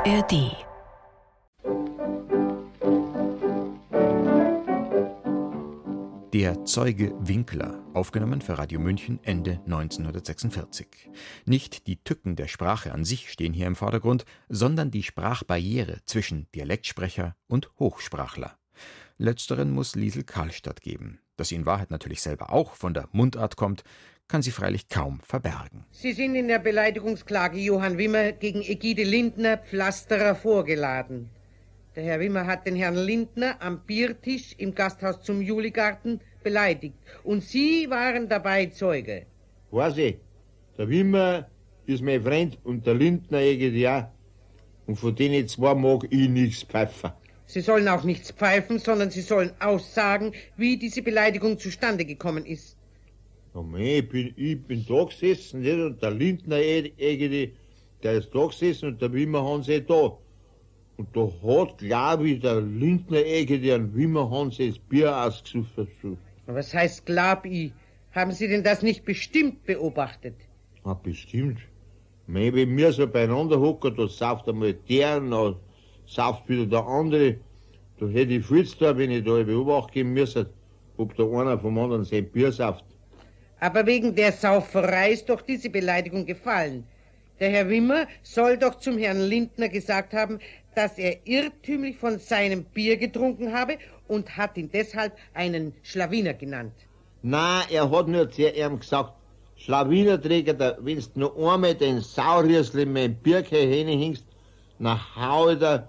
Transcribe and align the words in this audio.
ARD 0.00 0.56
Der 6.32 6.64
Zeuge 6.64 7.12
Winkler, 7.20 7.84
aufgenommen 7.92 8.40
für 8.40 8.56
Radio 8.56 8.80
München 8.80 9.20
Ende 9.24 9.60
1946. 9.66 11.10
Nicht 11.44 11.86
die 11.86 12.02
Tücken 12.02 12.34
der 12.34 12.48
Sprache 12.48 12.92
an 12.92 13.04
sich 13.04 13.30
stehen 13.30 13.52
hier 13.52 13.66
im 13.66 13.76
Vordergrund, 13.76 14.24
sondern 14.48 14.90
die 14.90 15.02
Sprachbarriere 15.02 15.98
zwischen 16.06 16.46
Dialektsprecher 16.54 17.36
und 17.46 17.70
Hochsprachler. 17.78 18.56
Letzteren 19.18 19.70
muss 19.70 19.96
Liesel 19.96 20.24
Karlstadt 20.24 20.80
geben. 20.80 21.20
Dass 21.36 21.48
sie 21.48 21.56
in 21.56 21.66
Wahrheit 21.66 21.90
natürlich 21.90 22.22
selber 22.22 22.52
auch 22.54 22.72
von 22.72 22.94
der 22.94 23.08
Mundart 23.12 23.56
kommt, 23.56 23.84
kann 24.30 24.42
sie 24.42 24.52
freilich 24.52 24.88
kaum 24.88 25.20
verbergen. 25.20 25.84
Sie 25.90 26.12
sind 26.12 26.36
in 26.36 26.48
der 26.48 26.60
Beleidigungsklage 26.60 27.58
Johann 27.58 27.98
Wimmer 27.98 28.32
gegen 28.32 28.62
Egide 28.62 29.02
Lindner 29.02 29.58
Pflasterer 29.58 30.36
vorgeladen. 30.36 31.28
Der 31.96 32.04
Herr 32.04 32.20
Wimmer 32.20 32.46
hat 32.46 32.66
den 32.66 32.76
Herrn 32.76 32.94
Lindner 32.94 33.56
am 33.60 33.80
Biertisch 33.80 34.54
im 34.58 34.72
Gasthaus 34.74 35.20
zum 35.22 35.42
Juligarten 35.42 36.20
beleidigt. 36.44 36.94
Und 37.24 37.42
Sie 37.42 37.90
waren 37.90 38.28
dabei 38.28 38.66
Zeuge. 38.66 39.26
Weiß 39.72 39.96
ich, 39.98 40.18
der 40.78 40.88
Wimmer 40.88 41.48
ist 41.86 42.02
mein 42.02 42.22
Freund 42.22 42.58
und 42.62 42.86
der 42.86 42.94
Lindner 42.94 43.40
irgendwie 43.40 43.88
auch. 43.88 44.04
Und 44.86 44.96
von 44.96 45.14
denen 45.14 45.48
zwei 45.48 45.74
mag 45.74 46.04
ich 46.10 46.28
nichts 46.28 46.62
pfeifen. 46.62 47.10
Sie 47.46 47.60
sollen 47.60 47.88
auch 47.88 48.04
nichts 48.04 48.30
pfeifen, 48.30 48.78
sondern 48.78 49.10
Sie 49.10 49.22
sollen 49.22 49.50
aussagen, 49.58 50.32
wie 50.56 50.76
diese 50.76 51.02
Beleidigung 51.02 51.58
zustande 51.58 52.04
gekommen 52.04 52.46
ist. 52.46 52.76
Mei, 53.54 53.98
ich 53.98 54.08
bin, 54.08 54.32
ich 54.36 54.62
bin 54.62 54.86
da 54.86 55.04
gesessen, 55.04 55.62
nicht? 55.62 55.78
Und 55.78 56.02
der 56.02 56.12
Lindner 56.12 56.60
irgendwie, 56.60 57.52
der 58.02 58.12
ist 58.14 58.34
da 58.34 58.46
gesessen 58.46 58.90
und 58.90 59.02
der 59.02 59.12
Wimmer 59.12 59.44
Hanse 59.44 59.80
da. 59.82 60.16
Und 60.96 61.08
da 61.14 61.28
hat, 61.42 61.78
glaub 61.78 62.24
ich, 62.24 62.40
der 62.40 62.60
Lindner 62.60 63.24
irgendwie 63.24 63.72
an 63.72 63.94
Wimmer 63.94 64.30
Hanse 64.30 64.68
das 64.68 64.78
Bier 64.78 65.16
ausgesucht. 65.16 65.68
Was 66.46 66.74
heißt 66.74 67.06
glaub 67.06 67.44
ich? 67.44 67.72
Haben 68.12 68.32
Sie 68.32 68.48
denn 68.48 68.62
das 68.62 68.82
nicht 68.82 69.04
bestimmt 69.04 69.64
beobachtet? 69.64 70.34
Ah, 70.84 70.94
bestimmt. 70.94 71.58
Mei, 72.26 72.52
wenn 72.52 72.76
wir 72.76 72.92
so 72.92 73.06
beieinander 73.06 73.60
hocken, 73.60 73.96
da 73.96 74.06
sauft 74.06 74.48
einmal 74.48 74.74
der, 74.74 75.20
dann 75.20 75.56
sauft 76.06 76.48
wieder 76.48 76.66
der 76.66 76.86
andere. 76.86 77.36
Da 77.98 78.06
hätte 78.06 78.34
ich 78.34 78.46
viel 78.46 78.64
zu 78.64 78.78
tun, 78.78 78.98
wenn 78.98 79.10
ich 79.10 79.24
da 79.24 79.42
beobachten 79.42 80.12
müssen, 80.12 80.46
ob 80.96 81.16
der 81.16 81.26
einer 81.26 81.58
vom 81.58 81.78
anderen 81.78 82.04
sein 82.04 82.30
Bier 82.30 82.52
sauft. 82.52 82.84
Aber 83.60 83.86
wegen 83.86 84.14
der 84.14 84.32
Sauferei 84.32 85.12
ist 85.12 85.28
doch 85.28 85.42
diese 85.42 85.70
Beleidigung 85.70 86.24
gefallen. 86.26 86.84
Der 87.38 87.50
Herr 87.50 87.68
Wimmer 87.68 88.06
soll 88.22 88.56
doch 88.58 88.76
zum 88.76 88.98
Herrn 88.98 89.20
Lindner 89.20 89.68
gesagt 89.68 90.12
haben, 90.12 90.38
dass 90.74 90.98
er 90.98 91.16
irrtümlich 91.24 91.96
von 91.98 92.18
seinem 92.18 92.64
Bier 92.64 92.96
getrunken 92.96 93.52
habe 93.52 93.78
und 94.08 94.36
hat 94.36 94.56
ihn 94.56 94.70
deshalb 94.72 95.12
einen 95.34 95.74
Schlawiner 95.82 96.34
genannt. 96.34 96.72
Na, 97.22 97.62
er 97.70 97.90
hat 97.90 98.08
nur 98.08 98.30
zu 98.30 98.48
ihm 98.48 98.80
gesagt, 98.80 99.12
Schlawinerträger, 99.56 100.54
da 100.54 100.76
willst 100.80 101.16
du 101.16 101.20
noch 101.20 101.36
einmal 101.36 101.74
den 101.74 102.00
Sauriersli 102.00 102.86
mit 102.86 103.04
dem 103.04 103.14
Birke 103.16 103.56
hinhängst, 103.58 104.24
na 104.78 104.98
hau 105.16 105.54
da 105.54 105.86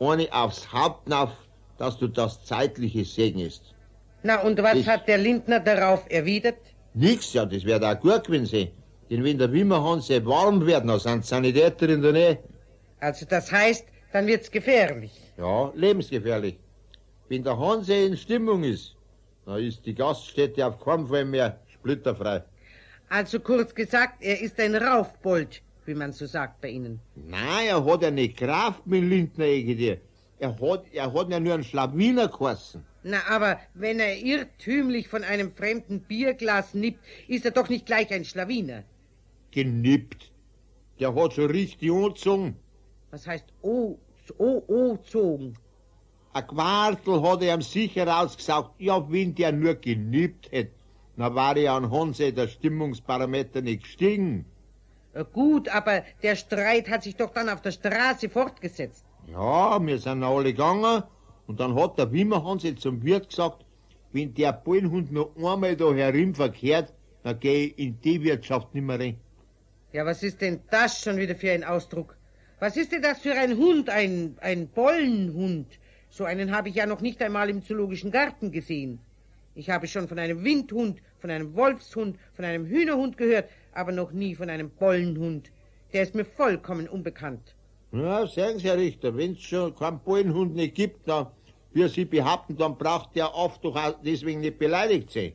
eine 0.00 0.32
aufs 0.32 0.72
Haupt 0.72 1.12
auf, 1.12 1.30
dass 1.78 1.98
du 1.98 2.08
das 2.08 2.44
Zeitliche 2.44 3.04
segnest. 3.04 3.62
Na, 4.24 4.40
und 4.42 4.60
was 4.60 4.74
Ich- 4.78 4.88
hat 4.88 5.06
der 5.06 5.18
Lindner 5.18 5.60
darauf 5.60 6.04
erwidert? 6.10 6.58
Nix, 6.94 7.32
ja, 7.32 7.46
das 7.46 7.64
wird 7.64 7.84
auch 7.84 7.98
gut 8.00 8.24
gewesen. 8.24 8.68
Denn 9.10 9.24
wenn 9.24 9.38
der 9.38 9.52
Wimmerhanse 9.52 10.24
warm 10.24 10.64
wird, 10.66 10.86
dann 10.88 10.98
sind 10.98 11.24
Sanitäter 11.24 11.88
in 11.88 12.02
der 12.02 12.12
Nähe. 12.12 12.38
Also 13.00 13.26
das 13.26 13.50
heißt, 13.50 13.86
dann 14.12 14.26
wird's 14.26 14.50
gefährlich. 14.50 15.12
Ja, 15.38 15.72
lebensgefährlich. 15.74 16.58
Wenn 17.28 17.42
der 17.42 17.58
Hanse 17.58 17.94
in 17.94 18.16
Stimmung 18.16 18.62
ist, 18.62 18.94
dann 19.46 19.58
ist 19.58 19.84
die 19.86 19.94
Gaststätte 19.94 20.66
auf 20.66 20.78
keinen 20.78 21.06
Fall 21.06 21.24
mehr 21.24 21.58
splitterfrei. 21.72 22.42
Also 23.08 23.40
kurz 23.40 23.74
gesagt, 23.74 24.22
er 24.22 24.40
ist 24.40 24.58
ein 24.60 24.74
Raufbold, 24.74 25.62
wie 25.86 25.94
man 25.94 26.12
so 26.12 26.26
sagt 26.26 26.60
bei 26.60 26.68
Ihnen. 26.68 27.00
Nein, 27.14 27.68
er 27.68 27.84
hat 27.84 28.02
ja 28.02 28.10
nicht 28.10 28.36
Kraft 28.36 28.86
mit 28.86 29.02
Lindner 29.02 29.46
irgendwie. 29.46 29.98
Er 30.42 30.58
hat, 30.60 30.86
er 30.92 31.12
hat 31.14 31.30
ja 31.30 31.38
nur 31.38 31.54
einen 31.54 31.62
Schlawiner 31.62 32.26
geheißen. 32.26 32.84
Na, 33.04 33.18
aber 33.28 33.60
wenn 33.74 34.00
er 34.00 34.16
irrtümlich 34.16 35.06
von 35.06 35.22
einem 35.22 35.52
fremden 35.54 36.00
Bierglas 36.00 36.74
nippt, 36.74 36.98
ist 37.28 37.44
er 37.44 37.52
doch 37.52 37.68
nicht 37.68 37.86
gleich 37.86 38.12
ein 38.12 38.24
Schlawiner. 38.24 38.82
Genippt. 39.52 40.32
Der 40.98 41.14
hat 41.14 41.34
so 41.34 41.44
richtig 41.44 41.92
angezogen. 41.92 42.56
Was 43.12 43.24
heißt 43.24 43.44
O, 43.62 43.96
O, 44.38 44.62
O 44.66 44.96
zogen? 44.96 45.56
Ein 46.32 46.46
Quartel 46.48 47.22
hat 47.22 47.42
er 47.42 47.54
ihm 47.54 47.62
sicher 47.62 48.08
ausgesagt, 48.20 48.72
ja, 48.78 48.96
wenn 49.12 49.36
der 49.36 49.52
nur 49.52 49.76
genippt 49.76 50.50
hätte, 50.50 50.72
dann 51.18 51.36
war 51.36 51.56
er 51.56 51.74
an 51.74 51.88
Hanse 51.88 52.32
der 52.32 52.48
Stimmungsparameter 52.48 53.60
nicht 53.60 53.84
gestiegen. 53.84 54.44
Äh, 55.14 55.24
Gut, 55.32 55.68
aber 55.68 56.02
der 56.24 56.34
Streit 56.34 56.88
hat 56.88 57.04
sich 57.04 57.14
doch 57.14 57.30
dann 57.32 57.48
auf 57.48 57.62
der 57.62 57.70
Straße 57.70 58.28
fortgesetzt. 58.28 59.04
Ja, 59.28 59.84
wir 59.84 59.98
sind 59.98 60.22
alle 60.22 60.52
gegangen 60.52 61.02
und 61.46 61.60
dann 61.60 61.74
hat 61.74 61.98
der 61.98 62.12
Wimmer 62.12 62.44
Hanse 62.44 62.74
zum 62.74 63.02
Wirt 63.02 63.28
gesagt, 63.28 63.64
wenn 64.12 64.34
der 64.34 64.52
Bullenhund 64.52 65.12
noch 65.12 65.30
einmal 65.36 65.76
da 65.76 65.92
herum 65.92 66.34
verkehrt, 66.34 66.92
dann 67.22 67.38
geh 67.38 67.66
ich 67.66 67.78
in 67.78 68.00
die 68.00 68.22
Wirtschaft 68.22 68.74
nimmer 68.74 68.98
rein. 68.98 69.16
Ja, 69.92 70.04
was 70.04 70.22
ist 70.22 70.40
denn 70.40 70.60
das 70.70 71.00
schon 71.00 71.16
wieder 71.16 71.34
für 71.34 71.52
ein 71.52 71.64
Ausdruck? 71.64 72.16
Was 72.58 72.76
ist 72.76 72.92
denn 72.92 73.02
das 73.02 73.20
für 73.20 73.34
ein 73.34 73.56
Hund, 73.56 73.90
ein, 73.90 74.36
ein 74.40 74.68
Bollenhund? 74.68 75.78
So 76.10 76.24
einen 76.24 76.54
habe 76.54 76.68
ich 76.68 76.74
ja 76.74 76.86
noch 76.86 77.00
nicht 77.00 77.22
einmal 77.22 77.48
im 77.48 77.62
Zoologischen 77.62 78.10
Garten 78.10 78.50
gesehen. 78.50 78.98
Ich 79.54 79.70
habe 79.70 79.86
schon 79.86 80.08
von 80.08 80.18
einem 80.18 80.44
Windhund, 80.44 81.00
von 81.18 81.30
einem 81.30 81.54
Wolfshund, 81.54 82.18
von 82.34 82.44
einem 82.44 82.66
Hühnerhund 82.66 83.16
gehört, 83.16 83.48
aber 83.72 83.92
noch 83.92 84.12
nie 84.12 84.34
von 84.34 84.50
einem 84.50 84.70
Bollenhund. 84.70 85.50
Der 85.92 86.02
ist 86.02 86.14
mir 86.14 86.24
vollkommen 86.24 86.88
unbekannt. 86.88 87.54
Ja, 87.92 88.26
sagen 88.26 88.58
Sie, 88.58 88.68
Herr 88.68 88.78
Richter, 88.78 89.14
wenn 89.16 89.32
es 89.32 89.42
schon 89.42 89.74
keinen 89.74 89.98
Bullenhund 90.00 90.54
nicht 90.54 90.74
gibt, 90.74 91.06
dann, 91.08 91.26
wie 91.72 91.86
Sie 91.88 92.04
behaupten, 92.06 92.56
dann 92.56 92.76
braucht 92.78 93.14
der 93.14 93.34
oft 93.34 93.62
doch 93.64 93.76
auch 93.76 93.94
deswegen 94.02 94.40
nicht 94.40 94.58
beleidigt 94.58 95.10
sein. 95.10 95.32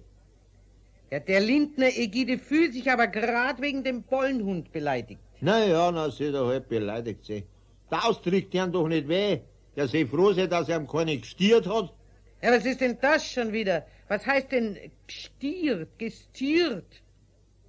Ja, 1.11 1.19
der 1.19 1.39
Lindner 1.39 1.87
Egide 1.95 2.37
fühlt 2.37 2.73
sich 2.73 2.89
aber 2.91 3.07
gerade 3.07 3.61
wegen 3.61 3.83
dem 3.83 4.03
Bollenhund 4.03 4.71
beleidigt. 4.71 5.21
Na 5.39 5.63
ja, 5.65 5.91
dann 5.91 6.11
soll 6.11 6.33
er 6.35 6.45
halt 6.47 6.67
beleidigt 6.67 7.23
sein. 7.25 7.43
Der 7.91 8.05
Ausdruck 8.05 8.51
tut 8.51 8.73
doch 8.73 8.87
nicht 8.87 9.07
weh. 9.07 9.39
Der 9.75 9.87
soll 9.87 10.07
froh 10.07 10.33
sein, 10.33 10.49
dass 10.49 10.67
er 10.67 10.79
ihm 10.79 10.87
keine 10.87 11.17
gestiert 11.17 11.67
hat. 11.67 11.93
Ja, 12.41 12.51
was 12.51 12.65
ist 12.65 12.81
denn 12.81 12.97
das 12.99 13.25
schon 13.31 13.53
wieder? 13.53 13.85
Was 14.07 14.25
heißt 14.25 14.51
denn 14.51 14.77
gestiert, 15.05 15.89
gestiert? 15.97 16.85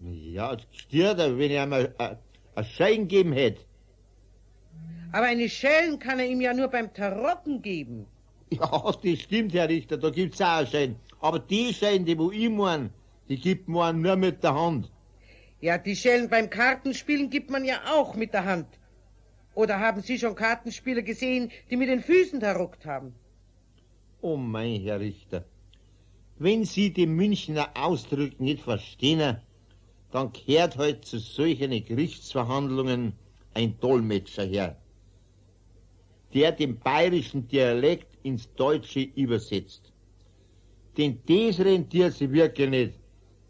Ja, 0.01 0.55
gestiert, 0.55 1.19
wenn 1.19 1.51
er 1.51 1.65
ihm 1.65 1.73
ein- 1.73 1.95
ein 1.99 2.17
ein 2.55 2.65
Schein 2.65 3.03
gegeben 3.07 3.33
hätte. 3.33 3.61
Aber 5.13 5.27
eine 5.27 5.49
Schellen 5.49 5.99
kann 5.99 6.19
er 6.19 6.27
ihm 6.27 6.41
ja 6.41 6.53
nur 6.53 6.69
beim 6.69 6.93
Tarotten 6.93 7.63
geben. 7.63 8.07
Ja, 8.51 8.93
das 9.03 9.21
stimmt, 9.21 9.55
Herr 9.55 9.69
Richter, 9.69 9.97
da 9.97 10.11
gibt's 10.11 10.41
auch 10.41 10.67
Schein. 10.67 10.97
Aber 11.21 11.39
die 11.39 11.73
Schein, 11.75 12.05
die 12.05 12.19
wo 12.19 12.31
ich 12.31 12.51
mein, 12.51 12.91
die 13.29 13.39
gibt 13.39 13.69
man 13.69 14.01
nur 14.01 14.17
mit 14.17 14.43
der 14.43 14.55
Hand. 14.55 14.91
Ja, 15.61 15.77
die 15.77 15.97
Schellen 15.97 16.29
beim 16.29 16.49
Kartenspielen 16.49 17.31
gibt 17.31 17.51
man 17.51 17.65
ja 17.65 17.81
auch 17.93 18.15
mit 18.15 18.33
der 18.33 18.45
Hand. 18.45 18.69
Oder 19.55 19.81
haben 19.81 20.03
Sie 20.03 20.19
schon 20.19 20.35
Kartenspieler 20.35 21.03
gesehen, 21.03 21.51
die 21.69 21.77
mit 21.77 21.89
den 21.89 22.03
Füßen 22.03 22.39
taruckt 22.41 22.87
haben? 22.87 23.15
Oh 24.21 24.37
mein 24.37 24.81
Herr 24.83 25.01
Richter, 25.01 25.45
wenn 26.39 26.65
Sie 26.65 26.93
die 26.93 27.07
Münchner 27.07 27.71
Ausdrücke 27.75 28.43
nicht 28.43 28.63
verstehen, 28.63 29.39
dann 30.13 30.33
kehrt 30.33 30.77
heute 30.77 31.01
zu 31.01 31.19
solchen 31.19 31.73
Gerichtsverhandlungen 31.85 33.15
ein 33.59 33.75
Dolmetscher 33.81 34.45
her, 34.45 34.77
der 36.33 36.53
den 36.53 36.79
bayerischen 36.79 37.49
Dialekt 37.49 38.17
ins 38.23 38.55
Deutsche 38.55 39.01
übersetzt. 39.01 39.93
Denn 40.97 41.21
das 41.27 41.59
rentiert 41.59 42.13
sich 42.15 42.31
wirklich 42.31 42.71
nicht, 42.71 42.95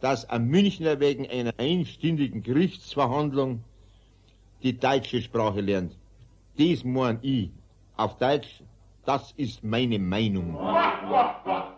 dass 0.00 0.28
ein 0.30 0.46
Münchner 0.46 0.98
wegen 0.98 1.28
einer 1.28 1.52
einstündigen 1.58 2.42
Gerichtsverhandlung 2.42 3.62
die 4.62 4.78
deutsche 4.78 5.20
Sprache 5.20 5.60
lernt. 5.60 5.94
Das 6.56 6.84
mein 6.84 7.18
ich. 7.22 7.50
Auf 7.96 8.16
Deutsch, 8.16 8.62
das 9.04 9.32
ist 9.36 9.62
meine 9.62 9.98
Meinung. 9.98 10.56